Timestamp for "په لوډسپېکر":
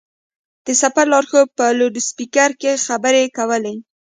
1.57-2.49